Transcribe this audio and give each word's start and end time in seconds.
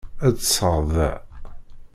Ad 0.25 0.33
ṭṭseɣ 0.37 0.75
da. 0.93 1.11